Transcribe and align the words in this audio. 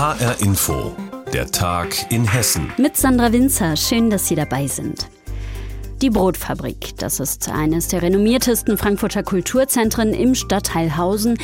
HR 0.00 0.40
Info, 0.40 0.96
der 1.30 1.50
Tag 1.50 2.10
in 2.10 2.26
Hessen. 2.26 2.72
Mit 2.78 2.96
Sandra 2.96 3.34
Winzer, 3.34 3.76
schön, 3.76 4.08
dass 4.08 4.26
Sie 4.28 4.34
dabei 4.34 4.66
sind. 4.66 5.10
Die 6.00 6.08
Brotfabrik, 6.08 6.96
das 6.96 7.20
ist 7.20 7.50
eines 7.50 7.88
der 7.88 8.00
renommiertesten 8.00 8.78
Frankfurter 8.78 9.22
Kulturzentren 9.22 10.14
im 10.14 10.34
Stadtteil 10.34 10.96
Hausen. 10.96 11.36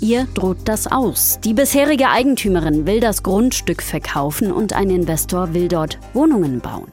Ihr 0.00 0.26
droht 0.34 0.58
das 0.66 0.86
aus. 0.86 1.38
Die 1.44 1.54
bisherige 1.54 2.10
Eigentümerin 2.10 2.86
will 2.86 3.00
das 3.00 3.22
Grundstück 3.22 3.80
verkaufen 3.80 4.52
und 4.52 4.74
ein 4.74 4.90
Investor 4.90 5.54
will 5.54 5.68
dort 5.68 5.98
Wohnungen 6.12 6.60
bauen. 6.60 6.92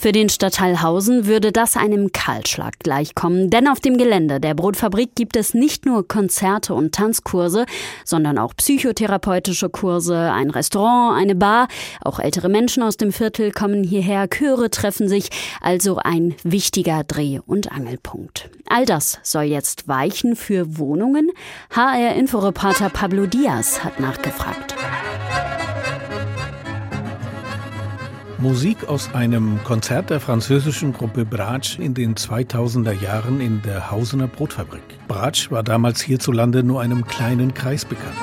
Für 0.00 0.12
den 0.12 0.30
Stadtteil 0.30 0.80
Hausen 0.80 1.26
würde 1.26 1.52
das 1.52 1.76
einem 1.76 2.10
Kahlschlag 2.10 2.78
gleichkommen, 2.78 3.50
denn 3.50 3.68
auf 3.68 3.80
dem 3.80 3.98
Gelände 3.98 4.40
der 4.40 4.54
Brotfabrik 4.54 5.14
gibt 5.14 5.36
es 5.36 5.52
nicht 5.52 5.84
nur 5.84 6.08
Konzerte 6.08 6.72
und 6.72 6.94
Tanzkurse, 6.94 7.66
sondern 8.06 8.38
auch 8.38 8.56
psychotherapeutische 8.56 9.68
Kurse, 9.68 10.16
ein 10.32 10.48
Restaurant, 10.48 11.20
eine 11.20 11.34
Bar, 11.34 11.68
auch 12.00 12.18
ältere 12.18 12.48
Menschen 12.48 12.82
aus 12.82 12.96
dem 12.96 13.12
Viertel 13.12 13.52
kommen 13.52 13.84
hierher, 13.84 14.26
Chöre 14.30 14.70
treffen 14.70 15.06
sich, 15.06 15.28
also 15.60 15.98
ein 15.98 16.34
wichtiger 16.44 17.04
Dreh- 17.04 17.40
und 17.44 17.70
Angelpunkt. 17.70 18.48
All 18.70 18.86
das 18.86 19.18
soll 19.22 19.42
jetzt 19.42 19.86
weichen 19.86 20.34
für 20.34 20.78
Wohnungen? 20.78 21.30
HR-Inforeporter 21.76 22.88
Pablo 22.88 23.26
Diaz 23.26 23.84
hat 23.84 24.00
nachgefragt. 24.00 24.74
Musik 28.40 28.88
aus 28.88 29.12
einem 29.12 29.62
Konzert 29.64 30.08
der 30.08 30.18
französischen 30.18 30.94
Gruppe 30.94 31.26
Bratsch 31.26 31.78
in 31.78 31.92
den 31.92 32.14
2000er 32.14 32.92
Jahren 32.92 33.38
in 33.38 33.60
der 33.60 33.90
Hausener 33.90 34.28
Brotfabrik. 34.28 34.82
Bratsch 35.08 35.50
war 35.50 35.62
damals 35.62 36.00
hierzulande 36.00 36.62
nur 36.62 36.80
einem 36.80 37.06
kleinen 37.06 37.52
Kreis 37.52 37.84
bekannt. 37.84 38.16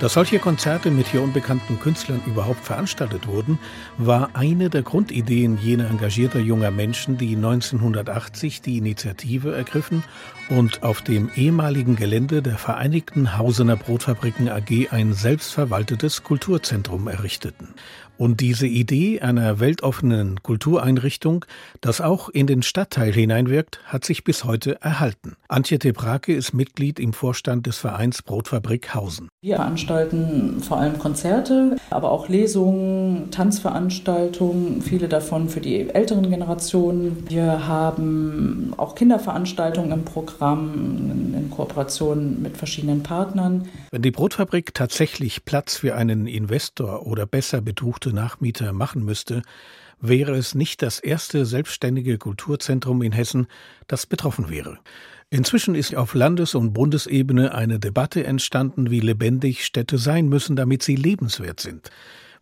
Dass 0.00 0.12
solche 0.12 0.38
Konzerte 0.38 0.92
mit 0.92 1.08
hier 1.08 1.22
unbekannten 1.22 1.80
Künstlern 1.80 2.20
überhaupt 2.24 2.64
veranstaltet 2.64 3.26
wurden, 3.26 3.58
war 3.96 4.30
eine 4.34 4.70
der 4.70 4.82
Grundideen 4.82 5.58
jener 5.58 5.90
engagierter 5.90 6.38
junger 6.38 6.70
Menschen, 6.70 7.18
die 7.18 7.34
1980 7.34 8.62
die 8.62 8.78
Initiative 8.78 9.56
ergriffen 9.56 10.04
und 10.50 10.84
auf 10.84 11.02
dem 11.02 11.30
ehemaligen 11.34 11.96
Gelände 11.96 12.42
der 12.42 12.58
Vereinigten 12.58 13.36
Hausener 13.36 13.74
Brotfabriken 13.74 14.48
AG 14.48 14.92
ein 14.92 15.14
selbstverwaltetes 15.14 16.22
Kulturzentrum 16.22 17.08
errichteten. 17.08 17.74
Und 18.18 18.40
diese 18.40 18.66
Idee 18.66 19.20
einer 19.20 19.60
weltoffenen 19.60 20.42
Kultureinrichtung, 20.42 21.44
das 21.80 22.00
auch 22.00 22.28
in 22.28 22.48
den 22.48 22.62
Stadtteil 22.62 23.12
hineinwirkt, 23.12 23.80
hat 23.84 24.04
sich 24.04 24.24
bis 24.24 24.42
heute 24.42 24.82
erhalten. 24.82 25.36
Antje 25.46 25.78
Tebrake 25.78 26.34
ist 26.34 26.52
Mitglied 26.52 26.98
im 26.98 27.12
Vorstand 27.12 27.66
des 27.66 27.78
Vereins 27.78 28.22
Brotfabrik 28.22 28.92
Hausen. 28.92 29.28
Wir 29.40 29.54
veranstalten 29.54 30.60
vor 30.60 30.78
allem 30.78 30.98
Konzerte, 30.98 31.76
aber 31.90 32.10
auch 32.10 32.28
Lesungen, 32.28 33.30
Tanzveranstaltungen, 33.30 34.82
viele 34.82 35.06
davon 35.06 35.48
für 35.48 35.60
die 35.60 35.88
älteren 35.88 36.28
Generationen. 36.28 37.24
Wir 37.28 37.68
haben 37.68 38.74
auch 38.76 38.96
Kinderveranstaltungen 38.96 39.92
im 39.92 40.04
Programm 40.04 41.32
in 41.36 41.50
Kooperation 41.50 42.42
mit 42.42 42.56
verschiedenen 42.56 43.04
Partnern. 43.04 43.68
Wenn 43.92 44.02
die 44.02 44.10
Brotfabrik 44.10 44.74
tatsächlich 44.74 45.44
Platz 45.44 45.76
für 45.76 45.94
einen 45.94 46.26
Investor 46.26 47.06
oder 47.06 47.24
besser 47.24 47.60
betuchte 47.60 48.07
private 48.08 48.14
Nachmieter 48.14 48.72
machen 48.72 49.04
müsste, 49.04 49.42
wäre 50.00 50.36
es 50.36 50.54
nicht 50.54 50.82
das 50.82 50.98
erste 51.00 51.44
selbstständige 51.44 52.18
Kulturzentrum 52.18 53.02
in 53.02 53.12
Hessen, 53.12 53.46
das 53.86 54.06
betroffen 54.06 54.48
wäre. 54.48 54.78
Inzwischen 55.30 55.74
ist 55.74 55.94
auf 55.94 56.14
Landes- 56.14 56.54
und 56.54 56.72
Bundesebene 56.72 57.54
eine 57.54 57.78
Debatte 57.78 58.24
entstanden, 58.24 58.90
wie 58.90 59.00
lebendig 59.00 59.64
Städte 59.64 59.98
sein 59.98 60.28
müssen, 60.28 60.56
damit 60.56 60.82
sie 60.82 60.96
lebenswert 60.96 61.60
sind. 61.60 61.90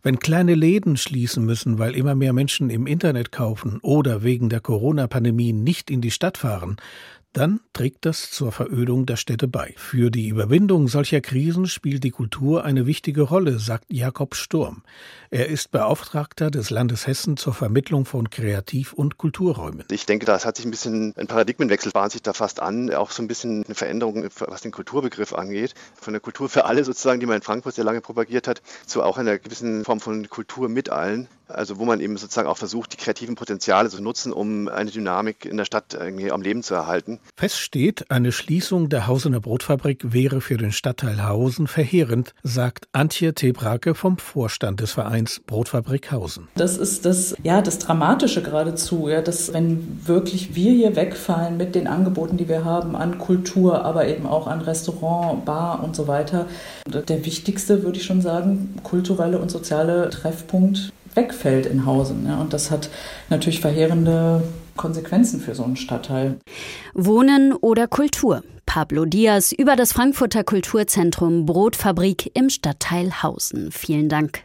Wenn 0.03 0.19
kleine 0.19 0.55
Läden 0.55 0.95
schließen 0.95 1.43
müssen, 1.43 1.79
weil 1.79 1.95
immer 1.95 2.15
mehr 2.15 2.31
Menschen 2.31 2.69
im 2.69 2.87
Internet 2.87 3.31
kaufen 3.31 3.79
oder 3.81 4.23
wegen 4.23 4.47
der 4.47 4.61
Corona-Pandemie 4.61 5.51
nicht 5.51 5.89
in 5.89 6.01
die 6.01 6.11
Stadt 6.11 6.37
fahren, 6.37 6.77
dann 7.37 7.59
trägt 7.71 8.05
das 8.05 8.31
zur 8.31 8.51
Verödung 8.51 9.05
der 9.05 9.15
Städte 9.15 9.47
bei. 9.47 9.75
Für 9.77 10.09
die 10.09 10.27
Überwindung 10.27 10.87
solcher 10.87 11.21
Krisen 11.21 11.67
spielt 11.67 12.03
die 12.03 12.09
Kultur 12.09 12.63
eine 12.63 12.87
wichtige 12.87 13.21
Rolle, 13.21 13.59
sagt 13.59 13.85
Jakob 13.89 14.33
Sturm. 14.33 14.81
Er 15.29 15.47
ist 15.47 15.69
Beauftragter 15.69 16.49
des 16.49 16.71
Landes 16.71 17.05
Hessen 17.05 17.37
zur 17.37 17.53
Vermittlung 17.53 18.05
von 18.05 18.31
Kreativ- 18.31 18.93
und 18.93 19.19
Kulturräumen. 19.19 19.85
Ich 19.91 20.07
denke, 20.07 20.25
das 20.25 20.45
hat 20.45 20.57
sich 20.57 20.65
ein 20.65 20.71
bisschen 20.71 21.13
ein 21.15 21.27
Paradigmenwechsel 21.27 21.91
bahnt 21.91 22.11
sich 22.11 22.23
da 22.23 22.33
fast 22.33 22.59
an, 22.59 22.91
auch 22.91 23.11
so 23.11 23.21
ein 23.21 23.27
bisschen 23.27 23.63
eine 23.65 23.75
Veränderung, 23.75 24.27
was 24.39 24.61
den 24.61 24.71
Kulturbegriff 24.71 25.33
angeht. 25.33 25.75
Von 25.93 26.13
der 26.13 26.21
Kultur 26.21 26.49
für 26.49 26.65
alle 26.65 26.83
sozusagen, 26.83 27.19
die 27.19 27.27
man 27.27 27.35
in 27.35 27.41
Frankfurt 27.43 27.75
sehr 27.75 27.85
lange 27.85 28.01
propagiert 28.01 28.47
hat, 28.47 28.63
zu 28.87 29.03
auch 29.03 29.19
einer 29.19 29.37
gewissen 29.37 29.85
Form 29.85 29.99
von 29.99 30.27
Kultur 30.27 30.69
mit 30.69 30.89
allen. 30.89 31.27
Also 31.47 31.79
wo 31.79 31.85
man 31.85 31.99
eben 31.99 32.17
sozusagen 32.17 32.47
auch 32.47 32.57
versucht, 32.57 32.93
die 32.93 32.97
kreativen 32.97 33.35
Potenziale 33.35 33.89
zu 33.89 34.01
nutzen, 34.01 34.33
um 34.33 34.67
eine 34.67 34.91
Dynamik 34.91 35.45
in 35.45 35.57
der 35.57 35.65
Stadt 35.65 35.93
irgendwie 35.93 36.31
am 36.31 36.41
Leben 36.41 36.63
zu 36.63 36.75
erhalten. 36.75 37.19
Fest 37.35 37.59
steht, 37.59 38.11
eine 38.11 38.31
Schließung 38.31 38.89
der 38.89 39.07
Hausener 39.07 39.39
Brotfabrik 39.39 40.13
wäre 40.13 40.41
für 40.41 40.57
den 40.57 40.71
Stadtteil 40.71 41.23
Hausen 41.23 41.67
verheerend, 41.67 42.33
sagt 42.43 42.87
Antje 42.91 43.33
Tebrake 43.33 43.95
vom 43.95 44.17
Vorstand 44.17 44.79
des 44.79 44.91
Vereins 44.91 45.41
Brotfabrik 45.45 46.11
Hausen. 46.11 46.47
Das 46.55 46.77
ist 46.77 47.05
das, 47.05 47.35
ja, 47.43 47.61
das 47.61 47.79
Dramatische 47.79 48.41
geradezu, 48.41 49.07
ja, 49.07 49.21
dass 49.21 49.53
wenn 49.53 50.01
wirklich 50.05 50.55
wir 50.55 50.71
hier 50.71 50.95
wegfallen 50.95 51.57
mit 51.57 51.75
den 51.75 51.87
Angeboten, 51.87 52.37
die 52.37 52.47
wir 52.49 52.65
haben 52.65 52.95
an 52.95 53.17
Kultur, 53.17 53.85
aber 53.85 54.07
eben 54.07 54.25
auch 54.25 54.47
an 54.47 54.61
Restaurant, 54.61 55.45
Bar 55.45 55.83
und 55.83 55.95
so 55.95 56.07
weiter, 56.07 56.47
der 56.87 57.25
wichtigste, 57.25 57.83
würde 57.83 57.97
ich 57.97 58.05
schon 58.05 58.21
sagen, 58.21 58.75
kulturelle 58.83 59.39
und 59.39 59.49
soziale 59.49 60.09
Treffpunkt 60.09 60.91
wegfällt 61.17 61.65
in 61.65 61.85
Hausen. 61.85 62.25
Ja, 62.25 62.39
und 62.39 62.53
das 62.53 62.71
hat 62.71 62.89
natürlich 63.29 63.59
verheerende 63.59 64.41
Konsequenzen 64.77 65.41
für 65.41 65.55
so 65.55 65.63
einen 65.63 65.75
Stadtteil. 65.75 66.37
Wohnen 66.93 67.51
oder 67.51 67.87
Kultur? 67.87 68.43
Pablo 68.65 69.05
Diaz 69.05 69.51
über 69.51 69.75
das 69.75 69.93
Frankfurter 69.93 70.43
Kulturzentrum 70.43 71.45
Brotfabrik 71.45 72.31
im 72.35 72.49
Stadtteil 72.49 73.23
Hausen. 73.23 73.71
Vielen 73.71 74.07
Dank. 74.09 74.43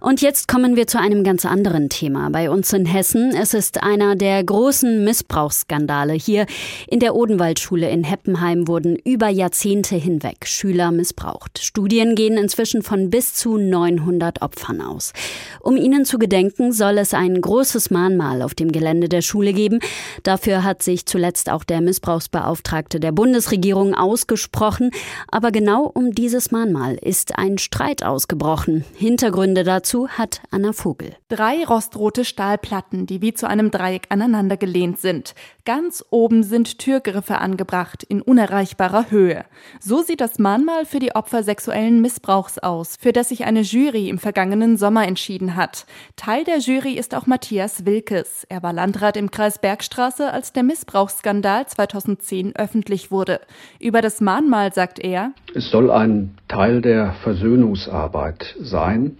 Und 0.00 0.20
jetzt 0.20 0.46
kommen 0.46 0.76
wir 0.76 0.86
zu 0.86 1.00
einem 1.00 1.24
ganz 1.24 1.44
anderen 1.44 1.88
Thema 1.88 2.30
bei 2.30 2.50
uns 2.50 2.72
in 2.72 2.86
Hessen. 2.86 3.34
Es 3.34 3.52
ist 3.52 3.82
einer 3.82 4.14
der 4.14 4.44
großen 4.44 5.02
Missbrauchsskandale. 5.02 6.12
Hier 6.12 6.46
in 6.86 7.00
der 7.00 7.16
Odenwaldschule 7.16 7.90
in 7.90 8.04
Heppenheim 8.04 8.68
wurden 8.68 8.94
über 8.96 9.28
Jahrzehnte 9.28 9.96
hinweg 9.96 10.46
Schüler 10.46 10.92
missbraucht. 10.92 11.58
Studien 11.58 12.14
gehen 12.14 12.36
inzwischen 12.36 12.82
von 12.82 13.10
bis 13.10 13.34
zu 13.34 13.56
900 13.56 14.40
Opfern 14.40 14.80
aus. 14.80 15.12
Um 15.60 15.76
ihnen 15.76 16.04
zu 16.04 16.18
gedenken, 16.18 16.72
soll 16.72 16.98
es 16.98 17.12
ein 17.12 17.40
großes 17.40 17.90
Mahnmal 17.90 18.42
auf 18.42 18.54
dem 18.54 18.70
Gelände 18.70 19.08
der 19.08 19.22
Schule 19.22 19.52
geben. 19.52 19.80
Dafür 20.22 20.62
hat 20.62 20.82
sich 20.82 21.06
zuletzt 21.06 21.50
auch 21.50 21.64
der 21.64 21.80
Missbrauchsbeauftragte 21.80 23.00
der 23.00 23.10
Bundesregierung 23.10 23.94
ausgesprochen. 23.94 24.92
Aber 25.28 25.50
genau 25.50 25.90
um 25.92 26.12
dieses 26.12 26.52
Mahnmal 26.52 26.94
ist 26.94 27.36
ein 27.36 27.58
Streit 27.58 28.04
ausgebrochen. 28.04 28.84
Hintergründe 28.94 29.64
dazu 29.64 29.87
Dazu 29.88 30.06
hat 30.06 30.42
Anna 30.50 30.74
Vogel. 30.74 31.14
Drei 31.30 31.64
rostrote 31.64 32.26
Stahlplatten, 32.26 33.06
die 33.06 33.22
wie 33.22 33.32
zu 33.32 33.48
einem 33.48 33.70
Dreieck 33.70 34.08
aneinander 34.10 34.58
gelehnt 34.58 34.98
sind. 34.98 35.34
Ganz 35.64 36.04
oben 36.10 36.42
sind 36.42 36.78
Türgriffe 36.78 37.38
angebracht, 37.38 38.02
in 38.02 38.20
unerreichbarer 38.20 39.10
Höhe. 39.10 39.46
So 39.80 40.02
sieht 40.02 40.20
das 40.20 40.38
Mahnmal 40.38 40.84
für 40.84 40.98
die 40.98 41.14
Opfer 41.14 41.42
sexuellen 41.42 42.02
Missbrauchs 42.02 42.58
aus, 42.58 42.96
für 43.00 43.14
das 43.14 43.30
sich 43.30 43.46
eine 43.46 43.62
Jury 43.62 44.10
im 44.10 44.18
vergangenen 44.18 44.76
Sommer 44.76 45.06
entschieden 45.08 45.56
hat. 45.56 45.86
Teil 46.16 46.44
der 46.44 46.58
Jury 46.58 46.92
ist 46.92 47.14
auch 47.14 47.26
Matthias 47.26 47.86
Wilkes. 47.86 48.44
Er 48.50 48.62
war 48.62 48.74
Landrat 48.74 49.16
im 49.16 49.30
Kreis 49.30 49.58
Bergstraße, 49.58 50.30
als 50.30 50.52
der 50.52 50.64
Missbrauchsskandal 50.64 51.66
2010 51.66 52.56
öffentlich 52.56 53.10
wurde. 53.10 53.40
Über 53.80 54.02
das 54.02 54.20
Mahnmal 54.20 54.70
sagt 54.74 54.98
er, 54.98 55.32
es 55.54 55.70
soll 55.70 55.90
ein 55.90 56.36
Teil 56.46 56.82
der 56.82 57.14
Versöhnungsarbeit 57.22 58.54
sein 58.60 59.16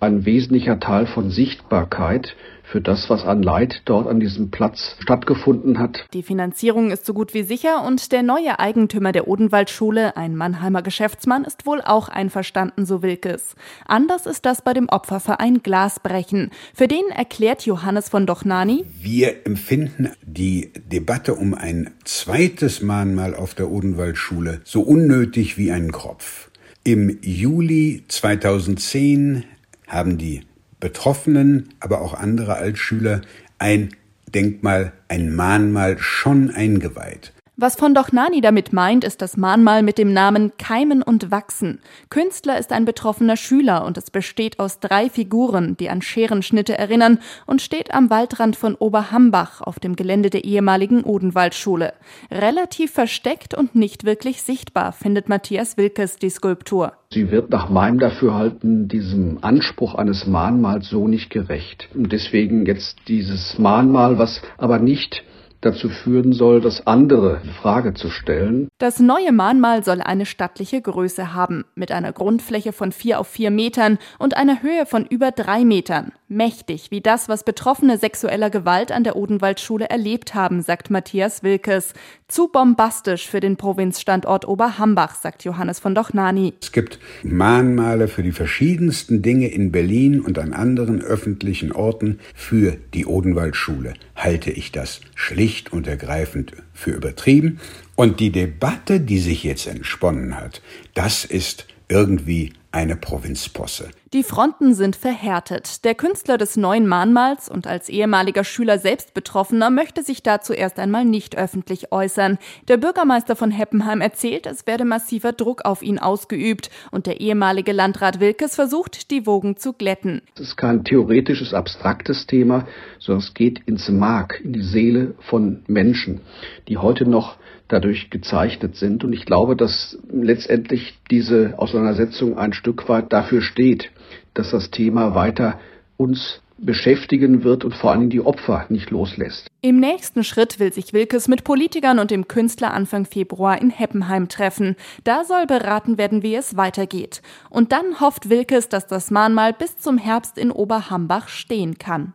ein 0.00 0.24
wesentlicher 0.24 0.80
Teil 0.80 1.06
von 1.06 1.30
Sichtbarkeit 1.30 2.34
für 2.70 2.80
das, 2.80 3.10
was 3.10 3.24
an 3.24 3.42
Leid 3.42 3.82
dort 3.84 4.06
an 4.06 4.20
diesem 4.20 4.50
Platz 4.50 4.96
stattgefunden 5.00 5.78
hat. 5.78 6.06
Die 6.12 6.22
Finanzierung 6.22 6.90
ist 6.90 7.04
so 7.04 7.12
gut 7.12 7.34
wie 7.34 7.42
sicher 7.42 7.84
und 7.84 8.12
der 8.12 8.22
neue 8.22 8.58
Eigentümer 8.58 9.12
der 9.12 9.26
Odenwaldschule, 9.26 10.16
ein 10.16 10.36
Mannheimer 10.36 10.82
Geschäftsmann, 10.82 11.44
ist 11.44 11.66
wohl 11.66 11.80
auch 11.80 12.08
einverstanden, 12.08 12.86
so 12.86 13.02
Wilkes. 13.02 13.56
Anders 13.86 14.26
ist 14.26 14.46
das 14.46 14.62
bei 14.62 14.72
dem 14.72 14.88
Opferverein 14.88 15.62
Glasbrechen. 15.62 16.50
Für 16.74 16.86
den 16.86 17.08
erklärt 17.14 17.66
Johannes 17.66 18.08
von 18.08 18.26
Dochnani, 18.26 18.84
wir 19.02 19.46
empfinden 19.46 20.10
die 20.22 20.72
Debatte 20.86 21.34
um 21.34 21.54
ein 21.54 21.90
zweites 22.04 22.82
Mahnmal 22.82 23.34
auf 23.34 23.54
der 23.54 23.70
Odenwaldschule 23.70 24.60
so 24.64 24.82
unnötig 24.82 25.58
wie 25.58 25.72
einen 25.72 25.90
Kropf. 25.90 26.50
Im 26.84 27.18
Juli 27.20 28.04
2010 28.08 29.44
haben 29.90 30.16
die 30.16 30.42
Betroffenen, 30.78 31.74
aber 31.80 32.00
auch 32.00 32.14
andere 32.14 32.54
Altschüler 32.54 33.20
ein 33.58 33.90
Denkmal, 34.34 34.92
ein 35.08 35.34
Mahnmal 35.34 35.98
schon 35.98 36.50
eingeweiht. 36.50 37.32
Was 37.62 37.76
von 37.76 37.92
Dochnani 37.92 38.40
damit 38.40 38.72
meint, 38.72 39.04
ist 39.04 39.20
das 39.20 39.36
Mahnmal 39.36 39.82
mit 39.82 39.98
dem 39.98 40.14
Namen 40.14 40.52
Keimen 40.56 41.02
und 41.02 41.30
Wachsen. 41.30 41.80
Künstler 42.08 42.58
ist 42.58 42.72
ein 42.72 42.86
betroffener 42.86 43.36
Schüler 43.36 43.84
und 43.84 43.98
es 43.98 44.10
besteht 44.10 44.58
aus 44.58 44.80
drei 44.80 45.10
Figuren, 45.10 45.76
die 45.76 45.90
an 45.90 46.00
Scherenschnitte 46.00 46.78
erinnern 46.78 47.18
und 47.44 47.60
steht 47.60 47.92
am 47.92 48.08
Waldrand 48.08 48.56
von 48.56 48.74
Oberhambach 48.76 49.60
auf 49.60 49.78
dem 49.78 49.94
Gelände 49.94 50.30
der 50.30 50.44
ehemaligen 50.44 51.02
Odenwaldschule. 51.02 51.92
Relativ 52.30 52.92
versteckt 52.92 53.52
und 53.52 53.74
nicht 53.74 54.04
wirklich 54.04 54.40
sichtbar, 54.40 54.92
findet 54.92 55.28
Matthias 55.28 55.76
Wilkes 55.76 56.16
die 56.16 56.30
Skulptur. 56.30 56.94
Sie 57.12 57.30
wird 57.30 57.50
nach 57.50 57.68
meinem 57.68 57.98
Dafürhalten 57.98 58.88
diesem 58.88 59.36
Anspruch 59.44 59.96
eines 59.96 60.26
Mahnmals 60.26 60.88
so 60.88 61.06
nicht 61.06 61.28
gerecht. 61.28 61.90
Und 61.92 62.10
deswegen 62.10 62.64
jetzt 62.64 62.96
dieses 63.06 63.58
Mahnmal, 63.58 64.16
was 64.16 64.40
aber 64.56 64.78
nicht 64.78 65.24
dazu 65.60 65.88
führen 65.88 66.32
soll, 66.32 66.60
das 66.60 66.86
andere 66.86 67.40
in 67.44 67.50
Frage 67.50 67.94
zu 67.94 68.10
stellen. 68.10 68.68
Das 68.78 68.98
neue 69.00 69.32
Mahnmal 69.32 69.84
soll 69.84 70.00
eine 70.00 70.26
stattliche 70.26 70.80
Größe 70.80 71.34
haben, 71.34 71.64
mit 71.74 71.92
einer 71.92 72.12
Grundfläche 72.12 72.72
von 72.72 72.92
vier 72.92 73.20
auf 73.20 73.28
vier 73.28 73.50
Metern 73.50 73.98
und 74.18 74.36
einer 74.36 74.62
Höhe 74.62 74.86
von 74.86 75.04
über 75.04 75.30
drei 75.30 75.64
Metern. 75.64 76.12
Mächtig 76.32 76.92
wie 76.92 77.00
das, 77.00 77.28
was 77.28 77.42
Betroffene 77.42 77.98
sexueller 77.98 78.50
Gewalt 78.50 78.92
an 78.92 79.02
der 79.02 79.16
Odenwaldschule 79.16 79.90
erlebt 79.90 80.32
haben, 80.32 80.62
sagt 80.62 80.88
Matthias 80.88 81.42
Wilkes. 81.42 81.92
Zu 82.28 82.46
bombastisch 82.46 83.28
für 83.28 83.40
den 83.40 83.56
Provinzstandort 83.56 84.46
Oberhambach, 84.46 85.16
sagt 85.16 85.42
Johannes 85.42 85.80
von 85.80 85.92
Dochnani. 85.92 86.54
Es 86.62 86.70
gibt 86.70 87.00
Mahnmale 87.24 88.06
für 88.06 88.22
die 88.22 88.30
verschiedensten 88.30 89.22
Dinge 89.22 89.48
in 89.48 89.72
Berlin 89.72 90.20
und 90.20 90.38
an 90.38 90.52
anderen 90.52 91.02
öffentlichen 91.02 91.72
Orten 91.72 92.20
für 92.32 92.76
die 92.94 93.06
Odenwaldschule. 93.06 93.94
Halte 94.14 94.52
ich 94.52 94.70
das 94.70 95.00
schlicht 95.16 95.72
und 95.72 95.88
ergreifend 95.88 96.52
für 96.72 96.92
übertrieben. 96.92 97.58
Und 97.96 98.20
die 98.20 98.30
Debatte, 98.30 99.00
die 99.00 99.18
sich 99.18 99.42
jetzt 99.42 99.66
entsponnen 99.66 100.40
hat, 100.40 100.62
das 100.94 101.24
ist 101.24 101.66
irgendwie 101.88 102.52
eine 102.72 102.96
Provinzposse. 102.96 103.90
Die 104.12 104.22
Fronten 104.22 104.74
sind 104.74 104.96
verhärtet. 104.96 105.84
Der 105.84 105.94
Künstler 105.94 106.38
des 106.38 106.56
neuen 106.56 106.86
Mahnmals 106.86 107.48
und 107.48 107.66
als 107.66 107.88
ehemaliger 107.88 108.44
Schüler 108.44 108.78
selbst 108.78 109.14
Betroffener 109.14 109.70
möchte 109.70 110.02
sich 110.02 110.22
dazu 110.22 110.52
erst 110.52 110.78
einmal 110.78 111.04
nicht 111.04 111.36
öffentlich 111.36 111.92
äußern. 111.92 112.38
Der 112.68 112.76
Bürgermeister 112.76 113.36
von 113.36 113.50
Heppenheim 113.50 114.00
erzählt, 114.00 114.46
es 114.46 114.66
werde 114.66 114.84
massiver 114.84 115.32
Druck 115.32 115.64
auf 115.64 115.82
ihn 115.82 115.98
ausgeübt 115.98 116.70
und 116.90 117.06
der 117.06 117.20
ehemalige 117.20 117.72
Landrat 117.72 118.20
Wilkes 118.20 118.54
versucht, 118.54 119.10
die 119.10 119.26
Wogen 119.26 119.56
zu 119.56 119.72
glätten. 119.72 120.22
Es 120.34 120.42
ist 120.42 120.56
kein 120.56 120.84
theoretisches, 120.84 121.54
abstraktes 121.54 122.26
Thema, 122.26 122.66
sondern 122.98 123.24
es 123.24 123.34
geht 123.34 123.60
ins 123.66 123.88
Mark, 123.88 124.40
in 124.44 124.52
die 124.52 124.62
Seele 124.62 125.14
von 125.28 125.62
Menschen, 125.66 126.20
die 126.68 126.78
heute 126.78 127.08
noch 127.08 127.36
dadurch 127.70 128.10
gezeichnet 128.10 128.76
sind. 128.76 129.04
Und 129.04 129.12
ich 129.12 129.24
glaube, 129.24 129.56
dass 129.56 129.98
letztendlich 130.10 130.98
diese 131.10 131.54
Auseinandersetzung 131.56 132.36
ein 132.36 132.52
Stück 132.60 132.90
weit 132.90 133.10
dafür 133.10 133.40
steht, 133.40 133.90
dass 134.34 134.50
das 134.50 134.70
Thema 134.70 135.14
weiter 135.14 135.58
uns 135.96 136.42
beschäftigen 136.58 137.42
wird 137.42 137.64
und 137.64 137.74
vor 137.74 137.90
allem 137.90 138.10
die 138.10 138.20
Opfer 138.20 138.66
nicht 138.68 138.90
loslässt. 138.90 139.48
Im 139.62 139.80
nächsten 139.80 140.24
Schritt 140.24 140.60
will 140.60 140.70
sich 140.70 140.92
Wilkes 140.92 141.26
mit 141.26 141.42
Politikern 141.42 141.98
und 141.98 142.10
dem 142.10 142.28
Künstler 142.28 142.74
Anfang 142.74 143.06
Februar 143.06 143.58
in 143.58 143.70
Heppenheim 143.70 144.28
treffen. 144.28 144.76
Da 145.04 145.24
soll 145.24 145.46
beraten 145.46 145.96
werden, 145.96 146.22
wie 146.22 146.34
es 146.34 146.58
weitergeht. 146.58 147.22
Und 147.48 147.72
dann 147.72 147.98
hofft 147.98 148.28
Wilkes, 148.28 148.68
dass 148.68 148.86
das 148.86 149.10
Mahnmal 149.10 149.54
bis 149.54 149.78
zum 149.78 149.96
Herbst 149.96 150.36
in 150.36 150.50
Oberhambach 150.50 151.28
stehen 151.28 151.78
kann. 151.78 152.12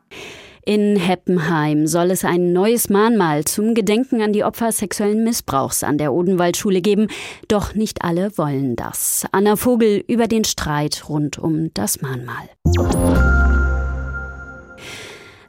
In 0.67 0.95
Heppenheim 0.95 1.85
soll 1.85 2.09
es 2.09 2.25
ein 2.25 2.51
neues 2.51 2.89
Mahnmal 2.89 3.45
zum 3.45 3.75
Gedenken 3.75 4.23
an 4.23 4.33
die 4.33 4.43
Opfer 4.43 4.71
sexuellen 4.71 5.23
Missbrauchs 5.23 5.83
an 5.83 5.99
der 5.99 6.11
Odenwaldschule 6.11 6.81
geben. 6.81 7.07
Doch 7.47 7.75
nicht 7.75 8.01
alle 8.01 8.35
wollen 8.35 8.75
das. 8.75 9.27
Anna 9.31 9.57
Vogel 9.57 10.03
über 10.07 10.27
den 10.27 10.43
Streit 10.43 11.07
rund 11.07 11.37
um 11.37 11.71
das 11.75 12.01
Mahnmal. 12.01 12.49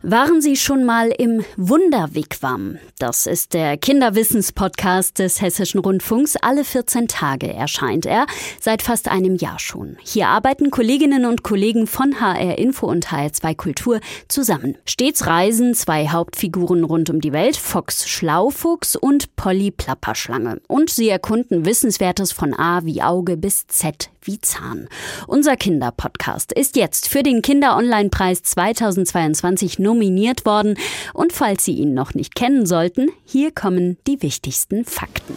Waren 0.08 0.40
Sie 0.40 0.54
schon 0.54 0.84
mal 0.84 1.08
im 1.08 1.44
Wunderwigwam? 1.56 2.78
Das 3.00 3.26
ist 3.26 3.54
der 3.54 3.76
Kinderwissenspodcast 3.76 5.18
des 5.18 5.42
Hessischen 5.42 5.80
Rundfunks. 5.80 6.36
Alle 6.36 6.62
14 6.62 7.08
Tage 7.08 7.52
erscheint 7.52 8.06
er, 8.06 8.26
seit 8.60 8.82
fast 8.82 9.08
einem 9.08 9.34
Jahr 9.34 9.58
schon. 9.58 9.96
Hier 10.00 10.28
arbeiten 10.28 10.70
Kolleginnen 10.70 11.24
und 11.24 11.42
Kollegen 11.42 11.88
von 11.88 12.20
HR 12.20 12.56
Info 12.56 12.86
und 12.86 13.08
HR2 13.08 13.56
Kultur 13.56 13.98
zusammen. 14.28 14.78
Stets 14.84 15.26
reisen 15.26 15.74
zwei 15.74 16.06
Hauptfiguren 16.06 16.84
rund 16.84 17.10
um 17.10 17.20
die 17.20 17.32
Welt, 17.32 17.56
Fox 17.56 18.08
Schlaufuchs 18.08 18.94
und 18.94 19.34
Polly 19.34 19.72
Plapperschlange. 19.72 20.60
Und 20.68 20.88
sie 20.88 21.08
erkunden 21.08 21.66
Wissenswertes 21.66 22.30
von 22.30 22.54
A 22.54 22.84
wie 22.84 23.02
Auge 23.02 23.36
bis 23.36 23.66
Z 23.66 24.08
wie 24.26 24.40
Zahn. 24.40 24.88
Unser 25.26 25.56
Kinderpodcast 25.56 26.52
ist 26.52 26.76
jetzt 26.76 27.08
für 27.08 27.22
den 27.22 27.42
Kinder-Online-Preis 27.42 28.42
2022 28.42 29.78
nominiert 29.78 30.44
worden. 30.44 30.76
Und 31.14 31.32
falls 31.32 31.64
Sie 31.64 31.74
ihn 31.74 31.94
noch 31.94 32.14
nicht 32.14 32.34
kennen 32.34 32.66
sollten, 32.66 33.10
hier 33.24 33.52
kommen 33.52 33.98
die 34.06 34.22
wichtigsten 34.22 34.84
Fakten. 34.84 35.36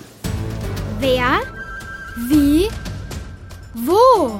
Wer? 0.99 1.39
Wie? 2.27 2.67
Wo? 3.73 4.39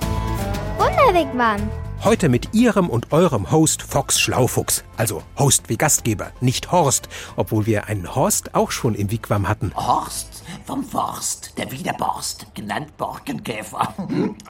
Wunderweg 0.78 1.28
wann? 1.36 1.70
Heute 2.04 2.30
mit 2.30 2.54
Ihrem 2.54 2.90
und 2.90 3.12
eurem 3.12 3.52
Host 3.52 3.82
Fox 3.82 4.20
Schlaufuchs. 4.22 4.86
Also 4.96 5.22
Host 5.38 5.68
wie 5.68 5.76
Gastgeber, 5.76 6.32
nicht 6.40 6.72
Horst, 6.72 7.10
obwohl 7.36 7.66
wir 7.66 7.88
einen 7.88 8.16
Horst 8.16 8.56
auch 8.56 8.72
schon 8.72 8.96
im 8.96 9.12
Wigwam 9.12 9.50
hatten. 9.50 9.74
Horst 9.76 10.44
vom 10.66 10.84
Forst, 10.84 11.58
der 11.58 11.72
Wiederborst, 11.72 12.48
genannt 12.56 12.96
Borkenkäfer. 12.98 13.94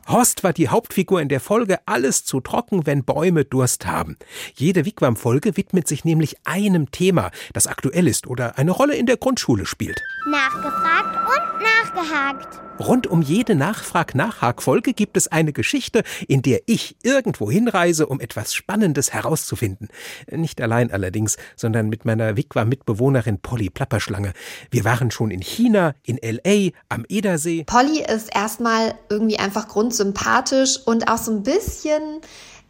Horst 0.07 0.43
war 0.43 0.53
die 0.53 0.69
Hauptfigur 0.69 1.21
in 1.21 1.29
der 1.29 1.39
Folge 1.39 1.79
Alles 1.85 2.25
zu 2.25 2.41
trocken, 2.41 2.85
wenn 2.85 3.03
Bäume 3.03 3.45
Durst 3.45 3.85
haben. 3.85 4.17
Jede 4.55 4.85
Wigwam-Folge 4.85 5.57
widmet 5.57 5.87
sich 5.87 6.05
nämlich 6.05 6.35
einem 6.45 6.91
Thema, 6.91 7.31
das 7.53 7.67
aktuell 7.67 8.07
ist 8.07 8.27
oder 8.27 8.57
eine 8.57 8.71
Rolle 8.71 8.95
in 8.95 9.05
der 9.05 9.17
Grundschule 9.17 9.65
spielt. 9.65 10.01
Nachgefragt 10.29 11.15
und 11.15 11.63
nachgehakt. 11.63 12.59
Rund 12.79 13.07
um 13.07 13.21
jede 13.21 13.55
Nachfrag-Nachhak-Folge 13.55 14.93
gibt 14.93 15.17
es 15.17 15.27
eine 15.27 15.51
Geschichte, 15.51 16.03
in 16.29 16.41
der 16.41 16.61
ich 16.65 16.95
irgendwo 17.03 17.51
hinreise, 17.51 18.07
um 18.07 18.21
etwas 18.21 18.53
Spannendes 18.53 19.11
herauszufinden. 19.11 19.89
Nicht 20.31 20.61
allein 20.61 20.89
allerdings, 20.89 21.35
sondern 21.57 21.89
mit 21.89 22.05
meiner 22.05 22.37
Wigwam-Mitbewohnerin 22.37 23.39
Polly 23.39 23.69
Plapperschlange. 23.69 24.31
Wir 24.71 24.85
waren 24.85 25.11
schon 25.11 25.29
in 25.29 25.41
China, 25.41 25.88
in 26.03 26.17
L.A., 26.17 26.71
am 26.89 27.05
Edersee. 27.07 27.63
Polly 27.65 28.03
ist 28.03 28.29
erstmal 28.33 28.95
irgendwie 29.09 29.37
einfach 29.37 29.67
grundsympathisch 29.67 30.79
und 30.85 31.09
auch 31.09 31.17
so 31.17 31.31
ein 31.31 31.43
bisschen 31.43 32.21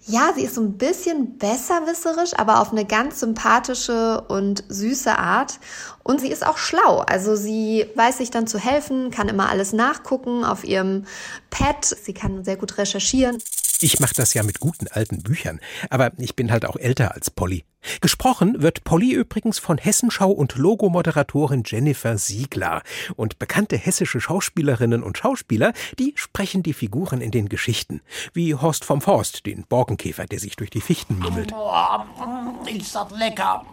ja, 0.10 0.32
sie 0.34 0.44
ist 0.44 0.56
so 0.56 0.62
ein 0.62 0.78
bisschen 0.78 1.38
besserwisserisch, 1.38 2.32
aber 2.36 2.62
auf 2.62 2.72
eine 2.72 2.86
ganz 2.86 3.20
sympathische 3.20 4.22
und 4.22 4.64
süße 4.68 5.16
Art. 5.18 5.60
Und 6.04 6.20
sie 6.22 6.32
ist 6.32 6.46
auch 6.46 6.58
schlau. 6.58 7.00
Also 7.00 7.36
sie 7.36 7.86
weiß 7.96 8.18
sich 8.18 8.32
dann 8.32 8.48
zu 8.48 8.58
helfen, 8.58 9.12
kann 9.12 9.30
immer 9.30 9.50
alles 9.50 9.72
nachgucken 9.72 10.44
auf 10.44 10.64
ihrem 10.64 11.06
Pad. 11.52 11.86
Sie 11.86 12.14
kann 12.14 12.44
sehr 12.44 12.58
gut 12.58 12.78
recherchieren. 12.80 13.38
Ich 13.82 14.00
mache 14.02 14.14
das 14.14 14.34
ja 14.34 14.44
mit 14.44 14.60
guten 14.60 14.88
alten 14.90 15.24
Büchern, 15.24 15.62
aber 15.90 16.12
ich 16.18 16.36
bin 16.36 16.52
halt 16.52 16.66
auch 16.66 16.76
älter 16.76 17.16
als 17.16 17.30
Polly. 17.30 17.64
Gesprochen 18.02 18.62
wird 18.62 18.84
Polly 18.84 19.14
übrigens 19.14 19.58
von 19.58 19.78
Hessenschau 19.78 20.30
und 20.32 20.58
Logomoderatorin 20.58 21.64
Jennifer 21.66 22.18
Siegler. 22.18 22.84
Und 23.16 23.40
bekannte 23.40 23.78
hessische 23.78 24.20
Schauspielerinnen 24.20 25.02
und 25.02 25.18
Schauspieler, 25.18 25.72
die 25.98 26.12
sprechen 26.16 26.62
die 26.62 26.74
Figuren 26.74 27.22
in 27.22 27.32
den 27.32 27.48
Geschichten. 27.48 28.02
Wie 28.34 28.54
Horst 28.54 28.84
vom 28.84 29.00
Forst, 29.00 29.46
den 29.46 29.64
Borkenkäfer, 29.64 30.26
der 30.26 30.40
sich 30.40 30.58
durch 30.58 30.72
die 30.72 30.82
Fichten 30.82 31.18
mummelt. 31.20 31.54
Oh, 31.54 32.68
ist 32.68 32.94
das 32.94 33.12
lecker. 33.12 33.66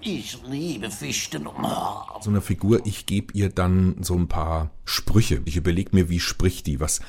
Ich 0.00 0.38
liebe 0.46 0.88
Fichten. 0.92 1.48
So 2.20 2.30
eine 2.30 2.40
Figur, 2.40 2.86
ich 2.86 3.06
gebe 3.06 3.32
ihr 3.32 3.48
dann 3.48 3.96
so 4.04 4.14
ein 4.14 4.28
paar 4.28 4.70
Sprüche. 4.84 5.42
Ich 5.46 5.56
überlege 5.56 5.90
mir, 5.96 6.08
wie 6.08 6.20
spricht 6.20 6.68
die, 6.68 6.78
was 6.78 7.00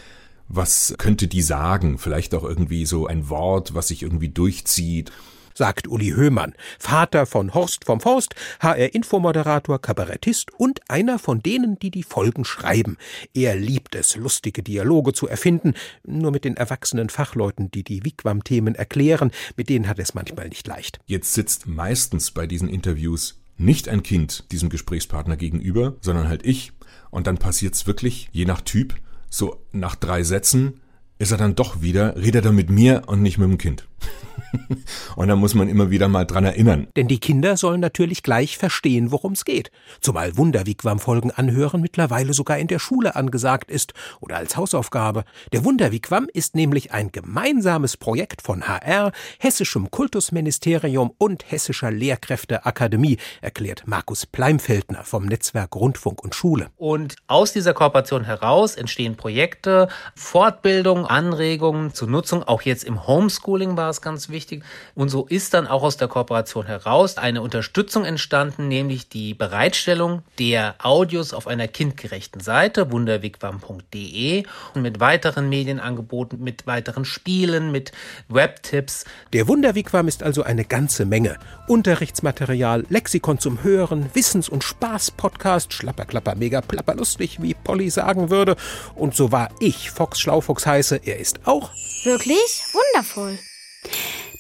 was 0.50 0.96
könnte 0.98 1.28
die 1.28 1.42
sagen? 1.42 1.98
Vielleicht 1.98 2.34
auch 2.36 2.44
irgendwie 2.44 2.86
so 2.86 3.08
ein 3.08 3.30
Wort, 3.30 3.74
was 3.74 3.88
sich 3.88 4.04
irgendwie 4.04 4.30
durchzieht 4.30 5.12
sagt 5.60 5.90
Uli 5.90 6.12
Höhmann, 6.12 6.54
Vater 6.80 7.26
von 7.26 7.54
Horst 7.54 7.84
vom 7.84 8.00
Forst, 8.00 8.34
HR-Infomoderator, 8.62 9.82
Kabarettist 9.82 10.52
und 10.58 10.80
einer 10.90 11.20
von 11.20 11.44
denen, 11.44 11.78
die 11.78 11.92
die 11.92 12.04
Folgen 12.04 12.46
schreiben. 12.46 12.98
Er 13.34 13.58
liebt 13.58 13.94
es, 13.94 14.16
lustige 14.16 14.64
Dialoge 14.64 15.12
zu 15.12 15.28
erfinden, 15.28 15.74
nur 16.08 16.32
mit 16.32 16.46
den 16.46 16.56
erwachsenen 16.56 17.10
Fachleuten, 17.10 17.70
die 17.72 17.84
die 17.84 18.06
Wigwam-Themen 18.06 18.74
erklären, 18.74 19.32
mit 19.58 19.68
denen 19.68 19.90
hat 19.90 20.00
es 20.00 20.14
manchmal 20.14 20.48
nicht 20.48 20.66
leicht. 20.66 21.00
Jetzt 21.08 21.34
sitzt 21.34 21.68
meistens 21.68 22.32
bei 22.32 22.48
diesen 22.48 22.70
Interviews 22.70 23.42
nicht 23.58 23.90
ein 23.90 24.02
Kind 24.02 24.46
diesem 24.54 24.70
Gesprächspartner 24.70 25.36
gegenüber, 25.36 25.96
sondern 26.00 26.30
halt 26.30 26.46
ich. 26.46 26.72
Und 27.12 27.28
dann 27.28 27.38
passiert's 27.38 27.86
wirklich, 27.86 28.30
je 28.32 28.46
nach 28.46 28.62
Typ, 28.62 28.96
so 29.30 29.66
nach 29.72 29.96
drei 29.96 30.24
Sätzen 30.24 30.82
ist 31.18 31.32
er 31.32 31.38
dann 31.38 31.56
doch 31.56 31.82
wieder, 31.82 32.16
redet 32.16 32.46
er 32.46 32.54
mit 32.54 32.70
mir 32.70 33.04
und 33.08 33.22
nicht 33.22 33.38
mit 33.38 33.50
dem 33.50 33.58
Kind. 33.58 33.89
Und 35.16 35.28
da 35.28 35.36
muss 35.36 35.56
man 35.56 35.68
immer 35.68 35.90
wieder 35.90 36.08
mal 36.08 36.26
dran 36.26 36.46
erinnern. 36.46 36.88
Denn 36.96 37.08
die 37.08 37.20
Kinder 37.20 37.58
sollen 37.58 37.82
natürlich 37.82 38.24
gleich 38.24 38.58
verstehen, 38.58 39.12
worum 39.12 39.34
es 39.34 39.46
geht. 39.46 39.72
Zumal 40.02 40.38
Wunderwigwam-Folgen 40.38 41.32
anhören 41.32 41.82
mittlerweile 41.82 42.34
sogar 42.34 42.58
in 42.58 42.68
der 42.68 42.80
Schule 42.80 43.16
angesagt 43.16 43.72
ist 43.72 43.94
oder 44.20 44.38
als 44.38 44.58
Hausaufgabe. 44.58 45.24
Der 45.52 45.66
Wunderwigwam 45.66 46.28
ist 46.34 46.56
nämlich 46.56 46.92
ein 46.92 47.12
gemeinsames 47.12 47.98
Projekt 47.98 48.42
von 48.42 48.68
HR, 48.68 49.12
Hessischem 49.40 49.92
Kultusministerium 49.92 51.12
und 51.18 51.52
Hessischer 51.52 51.92
Lehrkräfteakademie, 51.92 53.18
erklärt 53.42 53.84
Markus 53.86 54.26
Pleimfeldner 54.26 55.04
vom 55.04 55.26
Netzwerk 55.26 55.76
Rundfunk 55.76 56.24
und 56.24 56.36
Schule. 56.36 56.70
Und 56.78 57.16
aus 57.28 57.54
dieser 57.54 57.74
Kooperation 57.74 58.24
heraus 58.24 58.76
entstehen 58.76 59.16
Projekte, 59.16 59.90
Fortbildung, 60.16 61.06
Anregungen 61.06 61.94
zur 61.94 62.08
Nutzung. 62.08 62.44
Auch 62.44 62.62
jetzt 62.62 62.84
im 62.84 63.08
Homeschooling 63.08 63.78
war 63.78 63.89
es 63.90 64.02
ganz 64.02 64.30
wichtig. 64.30 64.64
Und 64.96 65.10
so 65.10 65.26
ist 65.26 65.54
dann 65.54 65.68
auch 65.68 65.84
aus 65.84 65.98
der 65.98 66.08
Kooperation 66.08 66.66
heraus 66.66 67.18
eine 67.18 67.42
Unterstützung 67.42 68.06
entstanden, 68.06 68.68
nämlich 68.68 69.10
die 69.10 69.34
Bereitstellung 69.34 70.24
der 70.38 70.76
Audios 70.80 71.34
auf 71.34 71.48
einer 71.48 71.68
kindgerechten 71.68 72.42
Seite, 72.42 72.92
wunderwigwam.de 72.92 74.44
und 74.74 74.82
mit 74.82 75.00
weiteren 75.00 75.50
Medienangeboten, 75.50 76.42
mit 76.42 76.68
weiteren 76.68 77.06
Spielen, 77.06 77.72
mit 77.72 77.92
Webtipps. 78.28 79.06
Der 79.34 79.48
Wunderwigwam 79.48 80.08
ist 80.08 80.24
also 80.24 80.44
eine 80.44 80.66
ganze 80.66 81.06
Menge. 81.06 81.38
Unterrichtsmaterial, 81.68 82.86
Lexikon 82.90 83.40
zum 83.40 83.64
Hören, 83.64 84.10
Wissens- 84.14 84.50
und 84.50 84.64
Spaß-Podcast, 84.64 85.74
schlapperklapper, 85.74 86.36
mega 86.36 86.62
plapper 86.62 86.96
lustig, 86.96 87.42
wie 87.42 87.54
Polly 87.54 87.90
sagen 87.90 88.30
würde. 88.30 88.56
Und 88.96 89.16
so 89.16 89.32
war 89.32 89.50
ich 89.60 89.92
Fox 89.92 90.20
Schlaufuchs 90.20 90.66
heiße, 90.66 91.02
er 91.06 91.20
ist 91.20 91.42
auch 91.46 91.72
Wirklich 92.04 92.64
wundervoll. 92.72 93.38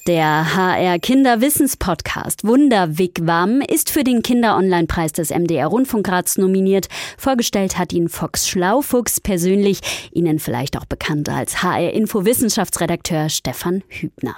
Der 0.10 0.56
HR 0.56 0.98
Kinderwissenspodcast 0.98 2.44
Wunderwigwam 2.44 3.62
ist 3.62 3.92
für 3.92 4.04
den 4.04 4.24
Kinder-Online-Preis 4.24 5.14
des 5.14 5.30
MDR 5.30 5.68
Rundfunkrats 5.68 6.40
nominiert. 6.40 6.88
Vorgestellt 7.16 7.78
hat 7.78 7.94
ihn 7.94 8.10
Fox 8.10 8.48
Schlaufuchs 8.48 9.22
persönlich, 9.22 9.82
Ihnen 10.12 10.40
vielleicht 10.40 10.80
auch 10.80 10.86
bekannt 10.86 11.30
als 11.30 11.62
HR 11.62 11.94
Info 11.94 12.26
Wissenschaftsredakteur 12.26 13.30
Stefan 13.30 13.84
Hübner. 13.88 14.36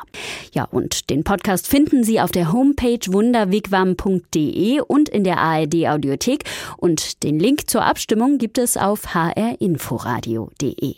Ja, 0.54 0.66
und 0.66 1.10
den 1.10 1.24
Podcast 1.24 1.68
finden 1.68 2.04
Sie 2.04 2.20
auf 2.20 2.32
der 2.32 2.52
Homepage 2.52 3.08
wunderwigwam.de 3.08 4.82
und 4.82 5.08
in 5.08 5.24
der 5.24 5.38
ARD 5.38 5.88
Audiothek 5.88 6.44
und 6.76 7.24
den 7.24 7.40
Link 7.40 7.70
zur 7.70 7.86
Abstimmung 7.86 8.40
gibt 8.40 8.58
es 8.58 8.76
auf 8.76 9.16
hrinforadio.de. 9.16 10.96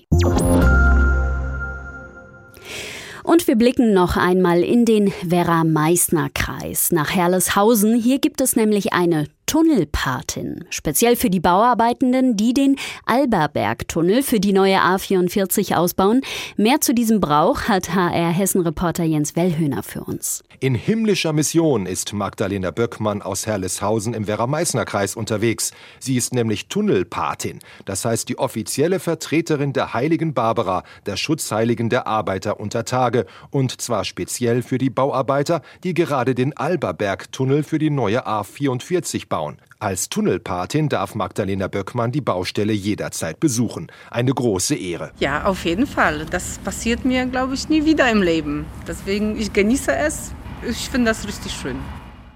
Und 3.24 3.48
wir 3.48 3.56
blicken 3.56 3.94
noch 3.94 4.18
einmal 4.18 4.62
in 4.62 4.86
den 4.86 5.14
Werra-Meißner-Kreis 5.24 6.92
nach 6.92 7.12
Herleshausen. 7.12 7.96
Hier 7.96 8.20
gibt 8.20 8.42
es 8.42 8.56
nämlich 8.56 8.92
eine 8.92 9.28
Tunnelpatin, 9.46 10.66
speziell 10.70 11.16
für 11.16 11.30
die 11.30 11.40
Bauarbeitenden, 11.40 12.38
die 12.38 12.54
den 12.54 12.78
Alberberg-Tunnel 13.06 14.24
für 14.24 14.40
die 14.40 14.54
neue 14.54 14.78
A44 14.78 15.76
ausbauen. 15.76 16.22
Mehr 16.58 16.82
zu 16.82 16.94
diesem 16.94 17.20
Brauch 17.20 17.64
hat 17.64 17.94
HR 17.94 18.32
Hessen-Reporter 18.32 19.04
Jens 19.04 19.36
Wellhöhner 19.36 19.84
für 19.84 20.04
uns. 20.04 20.44
In 20.60 20.76
himmlischer 20.76 21.34
Mission 21.34 21.86
ist 21.86 22.14
Magdalena 22.14 22.72
Böckmann 22.72 23.22
aus 23.22 23.46
Herleshausen 23.46 24.14
im 24.14 24.28
Werra-Meißner-Kreis 24.28 25.16
unterwegs. 25.16 25.72
Sie 26.00 26.16
ist 26.16 26.34
nämlich 26.34 26.68
Tunnelpatin, 26.68 27.60
das 27.86 28.06
heißt 28.06 28.30
die 28.30 28.38
offizielle 28.38 29.00
Vertreterin 29.00 29.74
der 29.74 29.94
heiligen 29.94 30.34
Barbara, 30.34 30.84
der 31.06 31.18
Schutzheiligen 31.18 31.90
der 31.90 32.08
Arbeiter 32.08 32.60
unter 32.60 32.86
Tage, 32.86 33.26
und 33.50 33.82
zwar 33.82 34.06
speziell 34.06 34.62
für 34.62 34.78
die 34.78 34.90
Bauarbeiter, 34.90 35.62
die 35.84 35.94
gerade 35.94 36.34
den 36.34 36.56
Alberberg-Tunnel 36.56 37.64
für 37.64 37.78
die 37.78 37.90
neue 37.90 38.26
A44 38.26 39.33
bauen. 39.34 39.58
Als 39.80 40.10
Tunnelpatin 40.10 40.90
darf 40.90 41.16
Magdalena 41.16 41.68
Böckmann 41.68 42.12
die 42.12 42.22
Baustelle 42.22 42.72
jederzeit 42.72 43.40
besuchen. 43.40 43.88
Eine 44.12 44.32
große 44.32 44.76
Ehre. 44.76 45.12
Ja, 45.18 45.46
auf 45.46 45.66
jeden 45.66 45.88
Fall. 45.88 46.28
Das 46.30 46.60
passiert 46.60 47.04
mir, 47.04 47.26
glaube 47.26 47.56
ich, 47.56 47.68
nie 47.68 47.84
wieder 47.84 48.12
im 48.12 48.22
Leben. 48.22 48.68
Deswegen, 48.88 49.36
ich 49.36 49.52
genieße 49.52 49.92
es. 49.92 50.34
Ich 50.70 50.88
finde 50.88 51.10
das 51.10 51.28
richtig 51.28 51.52
schön. 51.52 51.78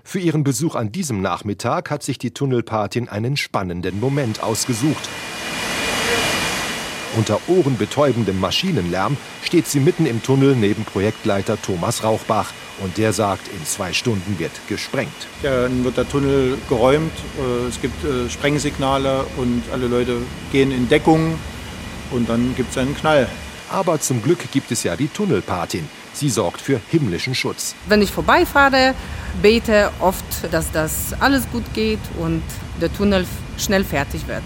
Für 0.03 0.17
ihren 0.17 0.43
Besuch 0.43 0.73
an 0.73 0.91
diesem 0.91 1.21
Nachmittag 1.21 1.91
hat 1.91 2.01
sich 2.01 2.17
die 2.17 2.31
Tunnelpatin 2.31 3.09
einen 3.09 3.37
spannenden 3.37 3.99
Moment 3.99 4.41
ausgesucht. 4.41 5.07
Unter 7.15 7.39
ohrenbetäubendem 7.47 8.39
Maschinenlärm 8.39 9.17
steht 9.43 9.67
sie 9.67 9.81
mitten 9.81 10.07
im 10.07 10.23
Tunnel 10.23 10.55
neben 10.55 10.83
Projektleiter 10.83 11.61
Thomas 11.61 12.03
Rauchbach. 12.03 12.53
Und 12.79 12.97
der 12.97 13.11
sagt, 13.11 13.47
in 13.47 13.65
zwei 13.65 13.91
Stunden 13.91 14.37
wird 14.37 14.51
gesprengt. 14.67 15.27
Dann 15.41 15.83
wird 15.83 15.97
der 15.97 16.07
Tunnel 16.07 16.57
geräumt, 16.69 17.11
äh, 17.39 17.67
es 17.67 17.81
gibt 17.81 18.03
äh, 18.03 18.29
Sprengsignale 18.29 19.25
und 19.37 19.63
alle 19.71 19.87
Leute 19.87 20.17
gehen 20.51 20.71
in 20.71 20.87
Deckung 20.87 21.39
und 22.11 22.29
dann 22.29 22.55
gibt 22.55 22.71
es 22.71 22.77
einen 22.77 22.95
Knall. 22.95 23.27
Aber 23.69 23.99
zum 23.99 24.21
Glück 24.21 24.39
gibt 24.51 24.71
es 24.71 24.83
ja 24.83 24.95
die 24.95 25.07
Tunnelpatin. 25.07 25.89
Sie 26.13 26.29
sorgt 26.29 26.61
für 26.61 26.79
himmlischen 26.89 27.35
Schutz. 27.35 27.75
Wenn 27.87 28.01
ich 28.01 28.11
vorbeifahre, 28.11 28.95
bete 29.41 29.91
oft, 29.99 30.23
dass 30.51 30.71
das 30.71 31.13
alles 31.19 31.49
gut 31.51 31.65
geht 31.73 31.99
und 32.17 32.41
der 32.81 32.91
Tunnel 32.93 33.25
schnell 33.57 33.83
fertig 33.83 34.27
wird. 34.27 34.43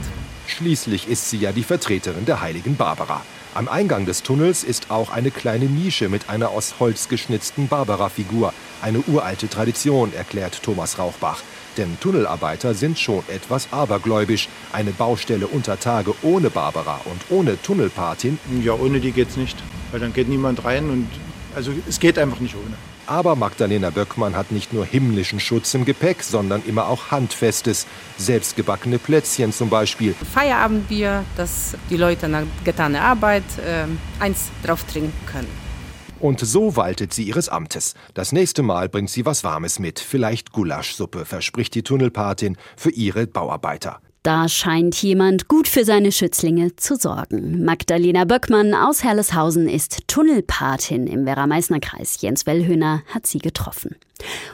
Schließlich 0.47 1.07
ist 1.07 1.29
sie 1.29 1.37
ja 1.37 1.51
die 1.51 1.63
Vertreterin 1.63 2.25
der 2.25 2.41
heiligen 2.41 2.75
Barbara. 2.75 3.21
Am 3.53 3.67
Eingang 3.67 4.05
des 4.05 4.23
Tunnels 4.23 4.63
ist 4.63 4.91
auch 4.91 5.09
eine 5.09 5.29
kleine 5.29 5.65
Nische 5.65 6.07
mit 6.07 6.29
einer 6.29 6.51
aus 6.51 6.75
Holz 6.79 7.09
geschnitzten 7.09 7.67
Barbara-Figur. 7.67 8.53
Eine 8.81 8.99
uralte 9.07 9.49
Tradition, 9.49 10.13
erklärt 10.13 10.63
Thomas 10.63 10.97
Rauchbach. 10.97 11.43
Denn 11.75 11.99
Tunnelarbeiter 11.99 12.73
sind 12.73 12.97
schon 12.97 13.23
etwas 13.27 13.67
abergläubisch. 13.73 14.47
Eine 14.71 14.91
Baustelle 14.91 15.47
unter 15.47 15.77
Tage 15.77 16.13
ohne 16.21 16.49
Barbara 16.49 17.01
und 17.03 17.23
ohne 17.29 17.61
Tunnelpatin. 17.61 18.39
Ja, 18.63 18.73
ohne 18.73 19.01
die 19.01 19.11
geht's 19.11 19.35
nicht. 19.35 19.57
Weil 19.91 19.99
dann 19.99 20.13
geht 20.13 20.29
niemand 20.29 20.63
rein 20.63 20.89
und 20.89 21.09
also 21.53 21.73
es 21.89 21.99
geht 21.99 22.17
einfach 22.17 22.39
nicht 22.39 22.55
ohne. 22.55 22.77
Aber 23.07 23.35
Magdalena 23.35 23.89
Böckmann 23.89 24.35
hat 24.35 24.51
nicht 24.51 24.73
nur 24.73 24.85
himmlischen 24.85 25.39
Schutz 25.39 25.73
im 25.73 25.85
Gepäck, 25.85 26.23
sondern 26.23 26.63
immer 26.65 26.87
auch 26.87 27.11
Handfestes. 27.11 27.87
Selbstgebackene 28.17 28.99
Plätzchen 28.99 29.51
zum 29.51 29.69
Beispiel. 29.69 30.13
Feierabendbier, 30.33 31.25
dass 31.35 31.75
die 31.89 31.97
Leute 31.97 32.29
nach 32.29 32.43
getaner 32.63 33.01
Arbeit 33.01 33.43
äh, 33.65 33.85
eins 34.21 34.49
drauf 34.63 34.83
trinken 34.83 35.13
können. 35.25 35.71
Und 36.19 36.39
so 36.39 36.75
waltet 36.75 37.13
sie 37.13 37.23
ihres 37.23 37.49
Amtes. 37.49 37.95
Das 38.13 38.31
nächste 38.31 38.61
Mal 38.61 38.89
bringt 38.89 39.09
sie 39.09 39.25
was 39.25 39.43
Warmes 39.43 39.79
mit. 39.79 39.99
Vielleicht 39.99 40.51
Gulaschsuppe, 40.51 41.25
verspricht 41.25 41.73
die 41.73 41.81
Tunnelpatin 41.81 42.57
für 42.77 42.91
ihre 42.91 43.25
Bauarbeiter. 43.25 44.01
Da 44.23 44.47
scheint 44.47 45.01
jemand 45.01 45.47
gut 45.47 45.67
für 45.67 45.83
seine 45.83 46.11
Schützlinge 46.11 46.75
zu 46.75 46.95
sorgen. 46.95 47.65
Magdalena 47.65 48.25
Böckmann 48.25 48.75
aus 48.75 49.03
Herleshausen 49.03 49.67
ist 49.67 50.07
Tunnelpatin 50.07 51.07
im 51.07 51.25
Werra-Meißner-Kreis. 51.25 52.21
Jens 52.21 52.45
Wellhöhner 52.45 53.01
hat 53.07 53.25
sie 53.25 53.39
getroffen. 53.39 53.95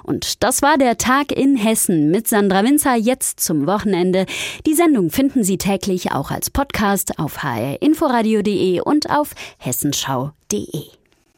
Und 0.04 0.42
das 0.44 0.62
war 0.62 0.78
der 0.78 0.98
Tag 0.98 1.34
in 1.34 1.58
Hessen 1.58 2.10
mit 2.12 2.30
Sandra 2.30 2.64
Winzer 2.64 2.96
jetzt 2.96 3.42
zum 3.42 3.68
Wochenende. 3.68 4.26
Die 4.66 4.74
Sendung 4.74 5.10
finden 5.10 5.44
Sie 5.44 5.58
täglich 5.58 6.14
auch 6.14 6.32
als 6.32 6.50
Podcast 6.50 7.20
auf 7.20 7.44
hrinforadio.de 7.44 8.80
und 8.80 9.10
auf 9.10 9.32
hessenschau.de. 9.58 10.97